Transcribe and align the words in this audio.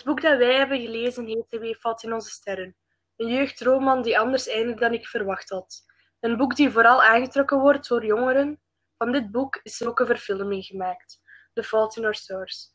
Het 0.00 0.08
boek 0.08 0.20
dat 0.20 0.38
wij 0.38 0.54
hebben 0.54 0.80
gelezen 0.80 1.26
heette 1.26 1.58
Wie 1.58 1.76
valt 1.76 2.02
in 2.02 2.12
onze 2.12 2.30
sterren? 2.30 2.76
Een 3.16 3.28
jeugdroman 3.28 4.02
die 4.02 4.18
anders 4.18 4.48
eindigt 4.48 4.78
dan 4.78 4.92
ik 4.92 5.06
verwacht 5.06 5.48
had. 5.48 5.82
Een 6.20 6.36
boek 6.36 6.56
die 6.56 6.70
vooral 6.70 7.02
aangetrokken 7.02 7.58
wordt 7.58 7.88
door 7.88 8.04
jongeren. 8.04 8.60
Van 8.96 9.12
dit 9.12 9.30
boek 9.30 9.60
is 9.62 9.82
ook 9.82 10.00
een 10.00 10.06
verfilming 10.06 10.64
gemaakt, 10.64 11.20
The 11.52 11.62
Fault 11.62 11.96
in 11.96 12.04
Our 12.04 12.14
Stars. 12.14 12.68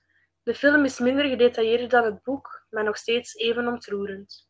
De 0.44 0.56
film 0.56 0.84
is 0.84 1.00
minder 1.00 1.26
gedetailleerd 1.26 1.92
dan 1.92 2.04
het 2.04 2.24
boek, 2.24 2.66
maar 2.70 2.84
nog 2.84 2.98
steeds 2.98 3.36
even 3.36 3.68
ontroerend. 3.68 4.48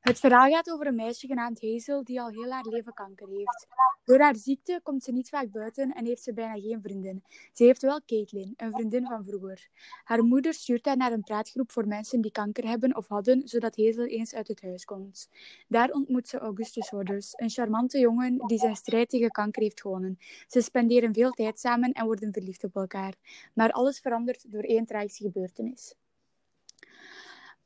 Het 0.00 0.18
verhaal 0.20 0.50
gaat 0.50 0.70
over 0.70 0.86
een 0.86 0.94
meisje 0.94 1.26
genaamd 1.26 1.62
Hazel 1.62 2.04
die 2.04 2.20
al 2.20 2.28
heel 2.28 2.50
haar 2.50 2.66
leven 2.66 2.94
kanker 2.94 3.28
heeft. 3.28 3.66
Door 4.04 4.20
haar 4.20 4.36
ziekte 4.36 4.80
komt 4.82 5.04
ze 5.04 5.12
niet 5.12 5.28
vaak 5.28 5.50
buiten 5.50 5.92
en 5.94 6.06
heeft 6.06 6.22
ze 6.22 6.32
bijna 6.32 6.60
geen 6.60 6.82
vriendin. 6.82 7.24
Ze 7.52 7.64
heeft 7.64 7.82
wel 7.82 8.00
Caitlin, 8.06 8.54
een 8.56 8.72
vriendin 8.72 9.06
van 9.06 9.24
vroeger. 9.24 9.68
Haar 10.04 10.24
moeder 10.24 10.54
stuurt 10.54 10.86
haar 10.86 10.96
naar 10.96 11.12
een 11.12 11.22
praatgroep 11.22 11.72
voor 11.72 11.86
mensen 11.86 12.20
die 12.20 12.32
kanker 12.32 12.66
hebben 12.68 12.96
of 12.96 13.08
hadden, 13.08 13.48
zodat 13.48 13.76
Hazel 13.76 14.06
eens 14.06 14.34
uit 14.34 14.48
het 14.48 14.62
huis 14.62 14.84
komt. 14.84 15.28
Daar 15.68 15.90
ontmoet 15.90 16.28
ze 16.28 16.38
Augustus 16.38 16.90
Waters, 16.90 17.32
een 17.36 17.50
charmante 17.50 17.98
jongen 17.98 18.46
die 18.46 18.58
zijn 18.58 18.76
strijd 18.76 19.08
tegen 19.08 19.30
kanker 19.30 19.62
heeft 19.62 19.80
gewonnen. 19.80 20.18
Ze 20.46 20.60
spenderen 20.60 21.14
veel 21.14 21.30
tijd 21.30 21.60
samen 21.60 21.92
en 21.92 22.04
worden 22.04 22.32
verliefd 22.32 22.64
op 22.64 22.76
elkaar. 22.76 23.14
Maar 23.54 23.70
alles 23.70 24.00
verandert 24.00 24.52
door 24.52 24.62
één 24.62 24.86
tragische 24.86 25.22
gebeurtenis. 25.22 25.94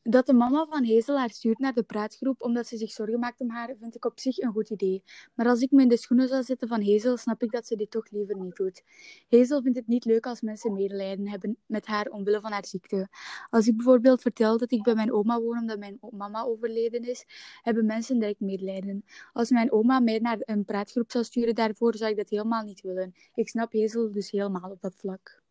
Dat 0.09 0.27
de 0.27 0.33
mama 0.33 0.67
van 0.71 0.87
Hazel 0.87 1.19
haar 1.19 1.31
stuurt 1.31 1.59
naar 1.59 1.73
de 1.73 1.83
praatgroep 1.83 2.43
omdat 2.43 2.67
ze 2.67 2.77
zich 2.77 2.91
zorgen 2.91 3.19
maakt 3.19 3.41
om 3.41 3.51
haar, 3.51 3.75
vind 3.81 3.95
ik 3.95 4.05
op 4.05 4.21
zich 4.21 4.39
een 4.39 4.53
goed 4.53 4.71
idee. 4.71 5.03
Maar 5.35 5.47
als 5.47 5.61
ik 5.61 5.71
me 5.71 5.83
in 5.83 5.89
de 5.89 5.97
schoenen 5.97 6.29
zou 6.29 6.43
zetten 6.43 6.69
van 6.69 6.85
Hazel, 6.85 7.17
snap 7.17 7.43
ik 7.43 7.51
dat 7.51 7.67
ze 7.67 7.77
dit 7.77 7.91
toch 7.91 8.11
liever 8.11 8.37
niet 8.37 8.57
doet. 8.57 8.83
Hazel 9.31 9.63
vindt 9.63 9.79
het 9.79 9.87
niet 9.87 10.05
leuk 10.05 10.27
als 10.27 10.41
mensen 10.41 10.73
medelijden 10.73 11.29
hebben 11.29 11.57
met 11.67 11.87
haar 11.87 12.07
omwille 12.07 12.41
van 12.41 12.53
haar 12.53 12.67
ziekte. 12.67 13.09
Als 13.51 13.67
ik 13.67 13.77
bijvoorbeeld 13.77 14.23
vertel 14.23 14.59
dat 14.59 14.71
ik 14.71 14.83
bij 14.83 14.95
mijn 14.95 15.13
oma 15.13 15.41
woon 15.41 15.59
omdat 15.59 15.79
mijn 15.79 15.99
mama 16.11 16.43
overleden 16.43 17.03
is, 17.03 17.25
hebben 17.63 17.87
mensen 17.87 18.19
direct 18.19 18.41
medelijden. 18.41 19.05
Als 19.33 19.51
mijn 19.51 19.73
oma 19.73 20.01
mij 20.01 20.19
naar 20.19 20.39
een 20.41 20.65
praatgroep 20.65 21.11
zou 21.11 21.25
sturen 21.25 21.55
daarvoor, 21.55 21.97
zou 21.97 22.11
ik 22.11 22.17
dat 22.17 22.29
helemaal 22.29 22.63
niet 22.63 22.81
willen. 22.81 23.15
Ik 23.35 23.49
snap 23.49 23.73
Hazel 23.73 24.13
dus 24.13 24.31
helemaal 24.31 24.71
op 24.71 24.81
dat 24.81 24.95
vlak. 24.97 25.44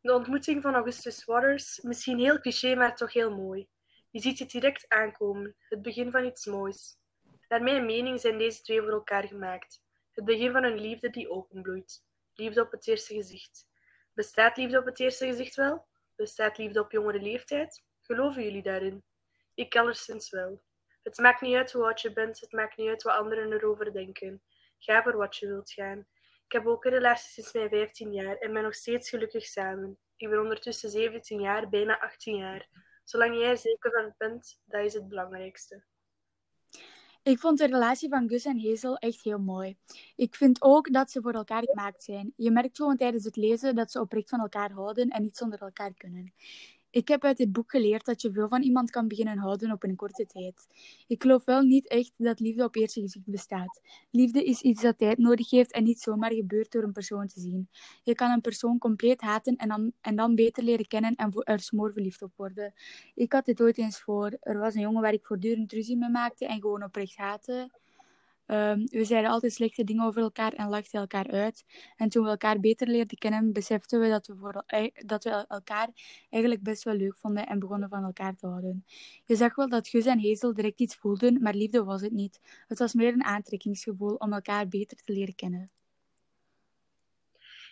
De 0.00 0.14
ontmoeting 0.14 0.62
van 0.62 0.74
Augustus 0.74 1.24
Waters, 1.24 1.80
misschien 1.80 2.18
heel 2.18 2.40
cliché, 2.40 2.74
maar 2.74 2.96
toch 2.96 3.12
heel 3.12 3.36
mooi. 3.36 3.68
Je 4.10 4.20
ziet 4.20 4.38
het 4.38 4.50
direct 4.50 4.88
aankomen, 4.88 5.56
het 5.68 5.82
begin 5.82 6.10
van 6.10 6.24
iets 6.24 6.46
moois. 6.46 6.96
Naar 7.48 7.62
mijn 7.62 7.86
mening 7.86 8.20
zijn 8.20 8.38
deze 8.38 8.62
twee 8.62 8.80
voor 8.80 8.90
elkaar 8.90 9.26
gemaakt. 9.26 9.82
Het 10.12 10.24
begin 10.24 10.52
van 10.52 10.64
een 10.64 10.80
liefde 10.80 11.10
die 11.10 11.30
openbloeit. 11.30 12.04
Liefde 12.34 12.62
op 12.62 12.70
het 12.70 12.86
eerste 12.86 13.14
gezicht. 13.14 13.66
Bestaat 14.14 14.56
liefde 14.56 14.78
op 14.78 14.84
het 14.84 15.00
eerste 15.00 15.26
gezicht 15.26 15.54
wel? 15.54 15.86
Bestaat 16.16 16.58
liefde 16.58 16.80
op 16.80 16.92
jongere 16.92 17.20
leeftijd? 17.20 17.84
Geloven 18.00 18.42
jullie 18.42 18.62
daarin? 18.62 19.04
Ik 19.54 19.76
alleszins 19.76 20.30
wel. 20.30 20.62
Het 21.02 21.18
maakt 21.18 21.40
niet 21.40 21.56
uit 21.56 21.72
hoe 21.72 21.84
oud 21.84 22.00
je 22.00 22.12
bent, 22.12 22.40
het 22.40 22.52
maakt 22.52 22.76
niet 22.76 22.88
uit 22.88 23.02
wat 23.02 23.14
anderen 23.14 23.52
erover 23.52 23.92
denken. 23.92 24.42
Ga 24.78 25.02
voor 25.02 25.16
wat 25.16 25.36
je 25.36 25.46
wilt 25.46 25.72
gaan. 25.72 26.06
Ik 26.48 26.54
heb 26.54 26.66
ook 26.66 26.84
een 26.84 26.90
relatie 26.90 27.30
sinds 27.30 27.52
mijn 27.52 27.68
15 27.68 28.12
jaar 28.12 28.36
en 28.36 28.52
ben 28.52 28.62
nog 28.62 28.74
steeds 28.74 29.08
gelukkig 29.08 29.44
samen. 29.44 29.98
Ik 30.16 30.28
ben 30.28 30.40
ondertussen 30.40 30.90
17 30.90 31.40
jaar, 31.40 31.68
bijna 31.68 32.00
18 32.00 32.36
jaar. 32.36 32.68
Zolang 33.04 33.34
jij 33.38 33.50
er 33.50 33.58
zeker 33.58 33.90
van 33.90 34.14
bent, 34.18 34.60
dat 34.64 34.84
is 34.84 34.94
het 34.94 35.08
belangrijkste. 35.08 35.84
Ik 37.22 37.38
vond 37.38 37.58
de 37.58 37.66
relatie 37.66 38.08
van 38.08 38.28
Gus 38.28 38.44
en 38.44 38.64
Hazel 38.64 38.96
echt 38.96 39.22
heel 39.22 39.38
mooi. 39.38 39.76
Ik 40.16 40.34
vind 40.34 40.62
ook 40.62 40.92
dat 40.92 41.10
ze 41.10 41.22
voor 41.22 41.32
elkaar 41.32 41.62
gemaakt 41.64 42.02
zijn. 42.02 42.32
Je 42.36 42.50
merkt 42.50 42.76
gewoon 42.76 42.96
tijdens 42.96 43.24
het 43.24 43.36
lezen 43.36 43.74
dat 43.74 43.90
ze 43.90 44.00
oprecht 44.00 44.28
van 44.28 44.40
elkaar 44.40 44.70
houden 44.70 45.08
en 45.08 45.22
niet 45.22 45.36
zonder 45.36 45.60
elkaar 45.60 45.94
kunnen. 45.94 46.32
Ik 46.90 47.08
heb 47.08 47.24
uit 47.24 47.36
dit 47.36 47.52
boek 47.52 47.70
geleerd 47.70 48.04
dat 48.04 48.22
je 48.22 48.32
veel 48.32 48.48
van 48.48 48.62
iemand 48.62 48.90
kan 48.90 49.08
beginnen 49.08 49.38
houden 49.38 49.72
op 49.72 49.84
een 49.84 49.96
korte 49.96 50.26
tijd. 50.26 50.66
Ik 51.06 51.22
geloof 51.22 51.44
wel 51.44 51.62
niet 51.62 51.88
echt 51.88 52.12
dat 52.16 52.40
liefde 52.40 52.64
op 52.64 52.76
eerste 52.76 53.00
gezicht 53.00 53.26
bestaat. 53.26 53.80
Liefde 54.10 54.44
is 54.44 54.60
iets 54.60 54.82
dat 54.82 54.98
tijd 54.98 55.18
nodig 55.18 55.50
heeft 55.50 55.72
en 55.72 55.84
niet 55.84 56.00
zomaar 56.00 56.32
gebeurt 56.32 56.72
door 56.72 56.82
een 56.82 56.92
persoon 56.92 57.26
te 57.26 57.40
zien. 57.40 57.68
Je 58.02 58.14
kan 58.14 58.30
een 58.30 58.40
persoon 58.40 58.78
compleet 58.78 59.20
haten 59.20 59.56
en 59.56 59.68
dan, 59.68 59.92
en 60.00 60.16
dan 60.16 60.34
beter 60.34 60.62
leren 60.62 60.86
kennen 60.86 61.14
en 61.14 61.32
er 61.34 61.60
smoor 61.60 61.92
verliefd 61.92 62.22
op 62.22 62.32
worden. 62.36 62.74
Ik 63.14 63.32
had 63.32 63.44
dit 63.44 63.60
ooit 63.60 63.78
eens 63.78 64.00
voor. 64.00 64.36
Er 64.40 64.58
was 64.58 64.74
een 64.74 64.80
jongen 64.80 65.02
waar 65.02 65.12
ik 65.12 65.26
voortdurend 65.26 65.72
ruzie 65.72 65.96
mee 65.96 66.10
maakte 66.10 66.46
en 66.46 66.60
gewoon 66.60 66.84
oprecht 66.84 67.16
haatte. 67.16 67.70
Um, 68.50 68.86
we 68.90 69.04
zeiden 69.04 69.30
altijd 69.30 69.52
slechte 69.52 69.84
dingen 69.84 70.04
over 70.04 70.22
elkaar 70.22 70.52
en 70.52 70.68
lachten 70.68 71.00
elkaar 71.00 71.30
uit. 71.30 71.64
En 71.96 72.08
toen 72.08 72.24
we 72.24 72.28
elkaar 72.28 72.60
beter 72.60 72.86
leerden 72.86 73.18
kennen, 73.18 73.52
beseften 73.52 74.00
we 74.00 74.08
dat 74.08 74.26
we, 74.26 74.36
voor, 74.36 74.64
dat 75.06 75.24
we 75.24 75.44
elkaar 75.48 75.88
eigenlijk 76.30 76.62
best 76.62 76.84
wel 76.84 76.94
leuk 76.94 77.16
vonden 77.16 77.46
en 77.46 77.58
begonnen 77.58 77.88
van 77.88 78.04
elkaar 78.04 78.36
te 78.36 78.46
houden. 78.46 78.84
Je 79.24 79.36
zag 79.36 79.54
wel 79.54 79.68
dat 79.68 79.88
Gus 79.88 80.06
en 80.06 80.22
Hazel 80.22 80.54
direct 80.54 80.80
iets 80.80 80.96
voelden, 80.96 81.42
maar 81.42 81.54
liefde 81.54 81.84
was 81.84 82.00
het 82.00 82.12
niet. 82.12 82.40
Het 82.68 82.78
was 82.78 82.94
meer 82.94 83.12
een 83.12 83.24
aantrekkingsgevoel 83.24 84.14
om 84.14 84.32
elkaar 84.32 84.68
beter 84.68 84.96
te 84.96 85.12
leren 85.12 85.34
kennen. 85.34 85.70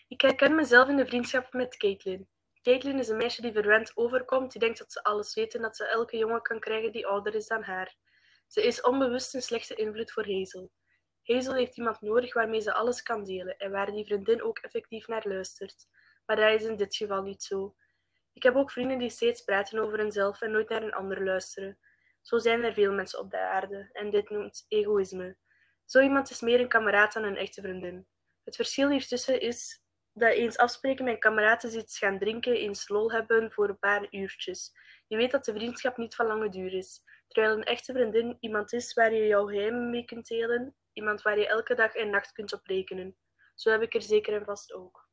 Ik 0.09 0.21
herken 0.21 0.55
mezelf 0.55 0.89
in 0.89 0.97
de 0.97 1.07
vriendschap 1.07 1.53
met 1.53 1.77
Caitlin. 1.77 2.27
Caitlin 2.63 2.99
is 2.99 3.09
een 3.09 3.17
meisje 3.17 3.43
die 3.43 3.53
verwend 3.53 3.93
overkomt, 3.97 4.53
die 4.53 4.61
denkt 4.61 4.79
dat 4.79 4.93
ze 4.93 5.03
alles 5.03 5.35
weet 5.35 5.55
en 5.55 5.63
dat 5.63 5.77
ze 5.77 5.89
elke 5.89 6.17
jongen 6.17 6.43
kan 6.43 6.61
krijgen 6.61 6.93
die 6.93 7.07
ouder 7.07 7.35
is 7.35 7.47
dan 7.47 7.63
haar. 7.63 7.97
Ze 8.47 8.63
is 8.63 8.81
onbewust 8.81 9.35
een 9.35 9.43
slechte 9.43 9.75
invloed 9.75 10.13
voor 10.13 10.27
Hazel. 10.27 10.71
Hazel 11.23 11.55
heeft 11.55 11.77
iemand 11.77 12.01
nodig 12.01 12.35
waarmee 12.35 12.61
ze 12.61 12.73
alles 12.73 13.03
kan 13.03 13.25
delen 13.25 13.57
en 13.57 13.71
waar 13.71 13.93
die 13.93 14.05
vriendin 14.05 14.43
ook 14.43 14.59
effectief 14.59 15.07
naar 15.07 15.29
luistert. 15.29 15.87
Maar 16.27 16.37
dat 16.37 16.61
is 16.61 16.67
in 16.67 16.77
dit 16.77 16.97
geval 16.97 17.23
niet 17.23 17.43
zo. 17.43 17.75
Ik 18.33 18.43
heb 18.43 18.55
ook 18.55 18.71
vrienden 18.71 18.99
die 18.99 19.11
steeds 19.11 19.43
praten 19.43 19.79
over 19.79 19.99
hunzelf 19.99 20.41
en 20.43 20.51
nooit 20.51 20.69
naar 20.69 20.83
een 20.83 20.95
ander 20.95 21.25
luisteren. 21.25 21.79
Zo 22.23 22.39
zijn 22.39 22.65
er 22.65 22.75
veel 22.75 22.93
mensen 22.93 23.19
op 23.19 23.31
de 23.31 23.39
aarde 23.39 23.89
en 23.93 24.11
dit 24.11 24.31
noemt 24.31 24.65
egoïsme. 24.69 25.37
Zo 25.85 26.01
iemand 26.01 26.31
is 26.31 26.41
meer 26.41 26.61
een 26.61 26.69
kameraad 26.69 27.13
dan 27.13 27.23
een 27.23 27.37
echte 27.37 27.61
vriendin. 27.61 28.07
Het 28.45 28.57
verschil 28.57 28.91
hiertussen 28.91 29.41
is 29.41 29.83
dat 30.19 30.33
eens 30.33 30.59
afspreken 30.59 31.05
met 31.05 31.19
kameraden 31.19 31.79
iets 31.79 31.99
gaan 31.99 32.19
drinken, 32.19 32.57
eens 32.57 32.89
lol 32.89 33.13
hebben 33.13 33.53
voor 33.53 33.69
een 33.69 33.79
paar 33.79 34.07
uurtjes. 34.11 34.73
Je 35.07 35.17
weet 35.17 35.31
dat 35.31 35.45
de 35.45 35.53
vriendschap 35.53 35.97
niet 35.97 36.15
van 36.15 36.27
lange 36.27 36.49
duur 36.49 36.73
is. 36.73 37.03
Terwijl 37.29 37.57
een 37.57 37.65
echte 37.65 37.93
vriendin 37.93 38.37
iemand 38.41 38.73
is 38.73 38.93
waar 38.93 39.15
je 39.15 39.27
jouw 39.27 39.47
geheimen 39.47 39.91
mee 39.91 40.05
kunt 40.05 40.27
delen, 40.27 40.75
iemand 40.93 41.23
waar 41.23 41.39
je 41.39 41.49
elke 41.49 41.75
dag 41.75 41.95
en 41.95 42.11
nacht 42.11 42.33
kunt 42.33 42.53
op 42.53 42.67
rekenen. 42.67 43.17
Zo 43.55 43.71
heb 43.71 43.83
ik 43.83 43.95
er 43.95 44.03
zeker 44.03 44.35
en 44.35 44.45
vast 44.45 44.73
ook. 44.73 45.09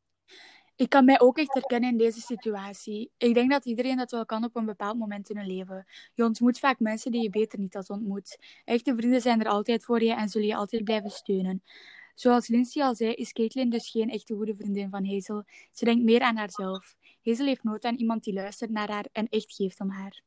Ik 0.76 0.90
kan 0.90 1.06
mij 1.06 1.20
ook 1.20 1.38
echt 1.38 1.54
herkennen 1.54 1.90
in 1.90 1.98
deze 1.98 2.22
situatie. 2.22 3.12
Ik 3.18 3.34
denk 3.34 3.52
dat 3.52 3.66
iedereen 3.66 3.98
dat 3.98 4.12
wel 4.12 4.26
kan 4.26 4.44
op 4.44 4.56
een 4.56 4.66
bepaald 4.66 4.98
moment 4.98 5.30
in 5.30 5.38
hun 5.38 5.48
leven. 5.48 5.86
Je 6.14 6.24
ontmoet 6.24 6.60
vaak 6.60 6.80
mensen 6.80 7.12
die 7.12 7.22
je 7.22 7.30
beter 7.30 7.60
niet 7.60 7.74
had 7.74 7.90
ontmoet. 7.90 8.38
Echte 8.66 8.96
vrienden 8.96 9.22
zijn 9.22 9.40
er 9.40 9.48
altijd 9.48 9.84
voor 9.84 10.04
je 10.04 10.14
en 10.14 10.30
zullen 10.30 10.48
je 10.48 10.56
altijd 10.56 10.84
blijven 10.84 11.12
steunen. 11.12 11.64
Zoals 12.14 12.48
Lindsay 12.48 12.84
al 12.84 12.96
zei, 12.96 13.14
is 13.14 13.34
Caitlin 13.34 13.70
dus 13.70 13.90
geen 13.90 14.10
echte 14.10 14.36
goede 14.36 14.56
vriendin 14.56 14.90
van 14.90 15.06
Hazel. 15.06 15.44
Ze 15.72 15.86
denkt 15.86 16.04
meer 16.04 16.22
aan 16.22 16.38
haarzelf. 16.38 16.96
Hazel 17.24 17.46
heeft 17.46 17.64
nood 17.64 17.84
aan 17.84 17.96
iemand 17.96 18.24
die 18.24 18.34
luistert 18.34 18.72
naar 18.72 18.92
haar 18.92 19.06
en 19.12 19.28
echt 19.30 19.56
geeft 19.56 19.80
om 19.80 19.90
haar. 19.90 20.22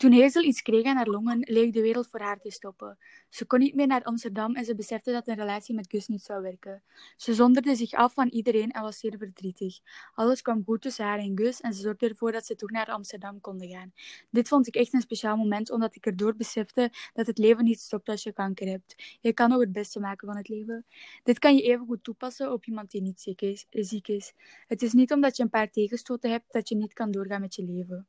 Toen 0.00 0.12
Hazel 0.12 0.42
iets 0.42 0.62
kreeg 0.62 0.84
aan 0.84 0.96
haar 0.96 1.06
longen, 1.06 1.38
leek 1.40 1.72
de 1.72 1.80
wereld 1.80 2.08
voor 2.08 2.20
haar 2.20 2.40
te 2.40 2.50
stoppen. 2.50 2.98
Ze 3.28 3.46
kon 3.46 3.58
niet 3.58 3.74
meer 3.74 3.86
naar 3.86 4.02
Amsterdam 4.02 4.54
en 4.54 4.64
ze 4.64 4.74
besefte 4.74 5.12
dat 5.12 5.28
een 5.28 5.34
relatie 5.34 5.74
met 5.74 5.86
Gus 5.90 6.06
niet 6.06 6.22
zou 6.22 6.42
werken. 6.42 6.82
Ze 7.16 7.34
zonderde 7.34 7.74
zich 7.74 7.92
af 7.92 8.12
van 8.12 8.28
iedereen 8.28 8.70
en 8.70 8.82
was 8.82 8.98
zeer 8.98 9.14
verdrietig. 9.18 9.78
Alles 10.14 10.42
kwam 10.42 10.64
goed 10.64 10.80
tussen 10.82 11.04
haar 11.04 11.18
en 11.18 11.38
Gus 11.38 11.60
en 11.60 11.72
ze 11.74 11.80
zorgde 11.80 12.08
ervoor 12.08 12.32
dat 12.32 12.46
ze 12.46 12.54
toch 12.54 12.70
naar 12.70 12.86
Amsterdam 12.86 13.40
konden 13.40 13.68
gaan. 13.68 13.92
Dit 14.30 14.48
vond 14.48 14.66
ik 14.66 14.74
echt 14.74 14.92
een 14.92 15.00
speciaal 15.00 15.36
moment, 15.36 15.70
omdat 15.70 15.94
ik 15.94 16.06
erdoor 16.06 16.36
besefte 16.36 16.90
dat 17.12 17.26
het 17.26 17.38
leven 17.38 17.64
niet 17.64 17.80
stopt 17.80 18.08
als 18.08 18.22
je 18.22 18.32
kanker 18.32 18.68
hebt. 18.68 19.18
Je 19.20 19.32
kan 19.32 19.52
ook 19.52 19.60
het 19.60 19.72
beste 19.72 20.00
maken 20.00 20.26
van 20.26 20.36
het 20.36 20.48
leven. 20.48 20.84
Dit 21.22 21.38
kan 21.38 21.56
je 21.56 21.62
even 21.62 21.86
goed 21.86 22.04
toepassen 22.04 22.52
op 22.52 22.64
iemand 22.64 22.90
die 22.90 23.02
niet 23.02 23.20
ziek 23.20 23.40
is. 23.40 23.66
Ziek 23.70 24.08
is. 24.08 24.32
Het 24.66 24.82
is 24.82 24.92
niet 24.92 25.12
omdat 25.12 25.36
je 25.36 25.42
een 25.42 25.50
paar 25.50 25.70
tegenstoten 25.70 26.30
hebt 26.30 26.52
dat 26.52 26.68
je 26.68 26.76
niet 26.76 26.92
kan 26.92 27.10
doorgaan 27.10 27.40
met 27.40 27.54
je 27.54 27.64
leven. 27.64 28.06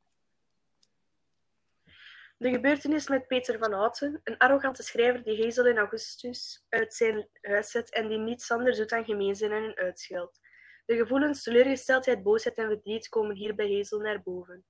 De 2.42 2.50
gebeurtenis 2.50 3.08
met 3.08 3.26
Peter 3.26 3.58
van 3.58 3.72
Houten, 3.72 4.20
een 4.24 4.38
arrogante 4.38 4.82
schrijver 4.82 5.22
die 5.22 5.44
Hazel 5.44 5.66
in 5.66 5.78
augustus 5.78 6.64
uit 6.68 6.94
zijn 6.94 7.28
huis 7.40 7.70
zet 7.70 7.92
en 7.92 8.08
die 8.08 8.18
niets 8.18 8.50
anders 8.50 8.76
doet 8.76 8.88
dan 8.88 9.04
gemeen 9.04 9.34
zijn 9.34 9.52
en 9.52 9.76
uitscheldt. 9.76 10.40
De 10.84 10.96
gevoelens, 10.96 11.42
teleurgesteldheid, 11.42 12.22
boosheid 12.22 12.56
en 12.58 12.66
verdriet 12.66 13.08
komen 13.08 13.36
hier 13.36 13.54
bij 13.54 13.76
Hazel 13.76 14.00
naar 14.00 14.22
boven. 14.22 14.64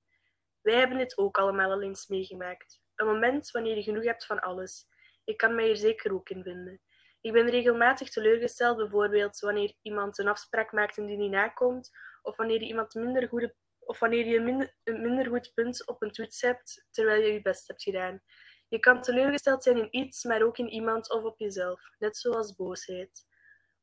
Wij 0.61 0.75
hebben 0.75 0.97
dit 0.97 1.17
ook 1.17 1.37
allemaal 1.37 1.71
al 1.71 1.81
eens 1.81 2.07
meegemaakt. 2.07 2.81
Een 2.95 3.05
moment 3.05 3.51
wanneer 3.51 3.75
je 3.75 3.83
genoeg 3.83 4.03
hebt 4.03 4.25
van 4.25 4.39
alles. 4.39 4.85
Ik 5.23 5.37
kan 5.37 5.55
mij 5.55 5.65
hier 5.65 5.77
zeker 5.77 6.13
ook 6.13 6.29
in 6.29 6.43
vinden. 6.43 6.81
Ik 7.21 7.31
ben 7.31 7.49
regelmatig 7.49 8.09
teleurgesteld, 8.09 8.77
bijvoorbeeld 8.77 9.39
wanneer 9.39 9.73
iemand 9.81 10.17
een 10.17 10.27
afspraak 10.27 10.71
maakt 10.71 10.97
en 10.97 11.05
die 11.05 11.17
niet 11.17 11.31
nakomt, 11.31 11.91
of 12.21 12.35
wanneer 12.35 12.61
iemand 12.61 12.93
minder 12.93 13.27
goede 13.27 13.55
of 13.85 13.99
wanneer 13.99 14.25
je 14.25 14.69
een 14.83 15.01
minder 15.01 15.27
goed 15.27 15.51
punt 15.53 15.87
op 15.87 16.01
een 16.01 16.11
toets 16.11 16.41
hebt 16.41 16.85
terwijl 16.91 17.21
je 17.21 17.33
je 17.33 17.41
best 17.41 17.67
hebt 17.67 17.83
gedaan. 17.83 18.21
Je 18.67 18.79
kan 18.79 19.01
teleurgesteld 19.01 19.63
zijn 19.63 19.77
in 19.77 19.87
iets, 19.91 20.23
maar 20.23 20.41
ook 20.41 20.57
in 20.57 20.69
iemand 20.69 21.11
of 21.11 21.23
op 21.23 21.39
jezelf, 21.39 21.81
net 21.99 22.17
zoals 22.17 22.55
boosheid. 22.55 23.25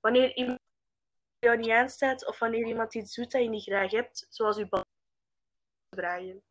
Wanneer 0.00 0.36
iemand 0.36 0.58
jou 1.38 1.56
niet 1.56 1.70
aanstaat 1.70 2.26
of 2.26 2.38
wanneer 2.38 2.66
iemand 2.66 2.94
iets 2.94 3.14
doet 3.14 3.30
dat 3.30 3.42
je 3.42 3.48
niet 3.48 3.62
graag 3.62 3.90
hebt, 3.90 4.26
zoals 4.28 4.56
je 4.56 4.68
bal 4.68 4.84
vragen. 5.96 6.42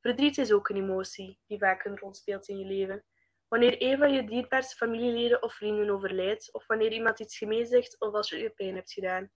Verdriet 0.00 0.38
is 0.38 0.52
ook 0.52 0.68
een 0.68 0.76
emotie 0.76 1.38
die 1.46 1.58
vaak 1.58 1.84
een 1.84 1.98
rol 1.98 2.14
speelt 2.14 2.48
in 2.48 2.58
je 2.58 2.64
leven. 2.64 3.04
Wanneer 3.48 3.82
een 3.82 3.98
van 3.98 4.12
je 4.12 4.24
dierbaarste 4.24 4.76
familieleden 4.76 5.42
of 5.42 5.54
vrienden 5.54 5.90
overlijdt, 5.90 6.52
of 6.52 6.66
wanneer 6.66 6.92
iemand 6.92 7.20
iets 7.20 7.38
gemeen 7.38 7.66
zegt 7.66 8.00
of 8.00 8.14
als 8.14 8.28
je 8.28 8.38
je 8.38 8.50
pijn 8.50 8.74
hebt 8.74 8.92
gedaan. 8.92 9.30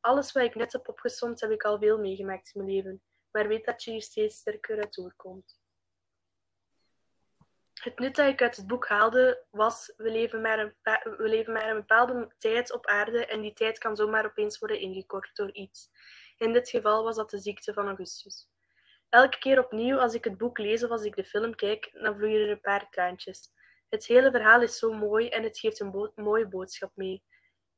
Alles 0.00 0.32
wat 0.32 0.42
ik 0.42 0.54
net 0.54 0.72
heb 0.72 0.88
opgesomd 0.88 1.40
heb 1.40 1.50
ik 1.50 1.62
al 1.62 1.78
veel 1.78 1.98
meegemaakt 1.98 2.50
in 2.54 2.64
mijn 2.64 2.74
leven, 2.74 3.02
maar 3.30 3.48
weet 3.48 3.64
dat 3.64 3.82
je 3.84 3.90
hier 3.90 4.02
steeds 4.02 4.36
sterker 4.36 4.78
uit 4.78 4.94
doorkomt. 4.94 5.60
Het 7.74 7.98
nut 7.98 8.16
dat 8.16 8.28
ik 8.28 8.42
uit 8.42 8.56
het 8.56 8.66
boek 8.66 8.88
haalde 8.88 9.44
was, 9.50 9.92
we 9.96 10.10
leven, 10.10 10.40
maar 10.40 10.58
een 10.58 10.74
we 11.16 11.28
leven 11.28 11.52
maar 11.52 11.68
een 11.68 11.76
bepaalde 11.76 12.34
tijd 12.38 12.72
op 12.72 12.86
aarde 12.86 13.26
en 13.26 13.40
die 13.40 13.52
tijd 13.52 13.78
kan 13.78 13.96
zomaar 13.96 14.24
opeens 14.24 14.58
worden 14.58 14.80
ingekort 14.80 15.36
door 15.36 15.52
iets. 15.52 15.90
In 16.38 16.52
dit 16.52 16.68
geval 16.68 17.04
was 17.04 17.16
dat 17.16 17.30
de 17.30 17.38
ziekte 17.38 17.72
van 17.72 17.86
Augustus. 17.86 18.48
Elke 19.08 19.38
keer 19.38 19.58
opnieuw 19.58 19.98
als 19.98 20.14
ik 20.14 20.24
het 20.24 20.38
boek 20.38 20.58
lees 20.58 20.84
of 20.84 20.90
als 20.90 21.02
ik 21.02 21.16
de 21.16 21.24
film 21.24 21.54
kijk, 21.54 21.90
dan 21.92 22.16
vloeien 22.16 22.42
er 22.42 22.50
een 22.50 22.60
paar 22.60 22.90
traantjes. 22.90 23.50
Het 23.88 24.06
hele 24.06 24.30
verhaal 24.30 24.62
is 24.62 24.78
zo 24.78 24.92
mooi 24.92 25.28
en 25.28 25.42
het 25.42 25.58
geeft 25.58 25.80
een 25.80 26.12
mooie 26.14 26.48
boodschap 26.48 26.90
mee. 26.94 27.22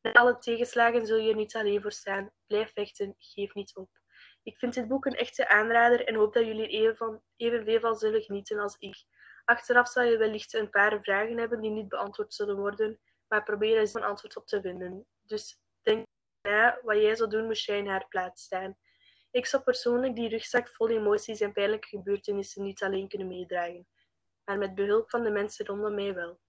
Na 0.02 0.12
alle 0.12 0.38
tegenslagen 0.38 1.06
zul 1.06 1.18
je 1.18 1.30
er 1.30 1.36
niet 1.36 1.56
alleen 1.56 1.82
voor 1.82 1.92
staan. 1.92 2.30
Blijf 2.46 2.72
vechten, 2.72 3.14
geef 3.18 3.54
niet 3.54 3.76
op. 3.76 3.88
Ik 4.42 4.58
vind 4.58 4.74
dit 4.74 4.88
boek 4.88 5.04
een 5.04 5.16
echte 5.16 5.48
aanrader 5.48 6.06
en 6.06 6.14
hoop 6.14 6.32
dat 6.32 6.46
jullie 6.46 6.94
van, 6.94 7.22
evenveel 7.36 7.80
van 7.80 7.96
zullen 7.96 8.22
genieten 8.22 8.58
als 8.58 8.76
ik. 8.78 9.04
Achteraf 9.44 9.88
zal 9.88 10.02
je 10.02 10.16
wellicht 10.16 10.54
een 10.54 10.70
paar 10.70 11.02
vragen 11.02 11.38
hebben 11.38 11.60
die 11.60 11.70
niet 11.70 11.88
beantwoord 11.88 12.34
zullen 12.34 12.56
worden, 12.56 13.00
maar 13.28 13.42
probeer 13.42 13.78
eens 13.78 13.94
een 13.94 14.02
antwoord 14.02 14.36
op 14.36 14.46
te 14.46 14.60
vinden. 14.60 15.06
Dus 15.22 15.60
denk 15.82 16.06
na 16.42 16.78
wat 16.82 16.96
jij 16.96 17.16
zou 17.16 17.30
doen 17.30 17.46
moest 17.46 17.66
jij 17.66 17.78
in 17.78 17.88
haar 17.88 18.08
plaats 18.08 18.42
staan. 18.42 18.76
Ik 19.30 19.46
zou 19.46 19.62
persoonlijk 19.62 20.14
die 20.14 20.28
rugzak 20.28 20.68
vol 20.68 20.88
emoties 20.88 21.40
en 21.40 21.52
pijnlijke 21.52 21.88
gebeurtenissen 21.88 22.62
niet 22.62 22.82
alleen 22.82 23.08
kunnen 23.08 23.28
meedragen, 23.28 23.86
maar 24.44 24.58
met 24.58 24.74
behulp 24.74 25.10
van 25.10 25.22
de 25.22 25.30
mensen 25.30 25.66
rondom 25.66 25.94
mij 25.94 26.14
wel. 26.14 26.40